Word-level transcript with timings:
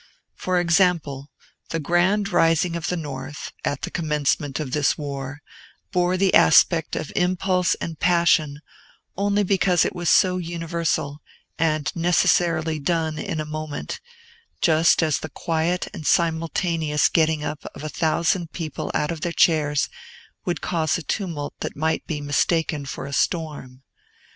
For 0.33 0.59
example, 0.59 1.29
the 1.69 1.79
grand 1.79 2.29
rising 2.29 2.75
of 2.75 2.87
the 2.87 2.97
North, 2.97 3.51
at 3.63 3.83
the 3.83 3.91
commencement 3.91 4.59
of 4.59 4.71
this 4.71 4.97
war, 4.97 5.41
bore 5.91 6.17
the 6.17 6.33
aspect 6.33 6.95
of 6.95 7.13
impulse 7.15 7.75
and 7.75 7.99
passion 7.99 8.61
only 9.15 9.43
because 9.43 9.85
it 9.85 9.93
was 9.95 10.09
so 10.09 10.37
universal, 10.37 11.21
and 11.59 11.95
necessarily 11.95 12.79
done 12.79 13.19
in 13.19 13.39
a 13.39 13.45
moment, 13.45 13.99
just 14.59 15.03
as 15.03 15.19
the 15.19 15.29
quiet 15.29 15.87
and 15.93 16.07
simultaneous 16.07 17.07
getting 17.07 17.43
up 17.43 17.63
of 17.75 17.83
a 17.83 17.87
thousand 17.87 18.51
people 18.53 18.89
out 18.95 19.11
of 19.11 19.21
their 19.21 19.31
chairs 19.31 19.87
would 20.45 20.61
cause 20.61 20.97
a 20.97 21.03
tumult 21.03 21.53
that 21.59 21.75
might 21.75 22.07
be 22.07 22.21
mistaken 22.21 22.87
for 22.87 23.05
a 23.05 23.13
storm. 23.13 23.83